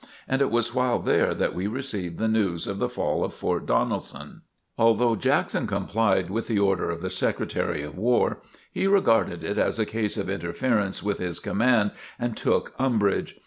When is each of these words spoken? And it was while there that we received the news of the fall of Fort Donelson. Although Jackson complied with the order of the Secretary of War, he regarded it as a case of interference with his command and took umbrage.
And 0.27 0.41
it 0.41 0.49
was 0.49 0.73
while 0.73 0.97
there 0.97 1.35
that 1.35 1.53
we 1.53 1.67
received 1.67 2.17
the 2.17 2.27
news 2.27 2.65
of 2.65 2.79
the 2.79 2.89
fall 2.89 3.23
of 3.23 3.35
Fort 3.35 3.67
Donelson. 3.67 4.41
Although 4.75 5.15
Jackson 5.15 5.67
complied 5.67 6.27
with 6.27 6.47
the 6.47 6.57
order 6.57 6.89
of 6.89 7.03
the 7.03 7.11
Secretary 7.11 7.83
of 7.83 7.95
War, 7.99 8.41
he 8.71 8.87
regarded 8.87 9.43
it 9.43 9.59
as 9.59 9.77
a 9.77 9.85
case 9.85 10.17
of 10.17 10.27
interference 10.27 11.03
with 11.03 11.19
his 11.19 11.37
command 11.39 11.91
and 12.17 12.35
took 12.35 12.73
umbrage. 12.79 13.37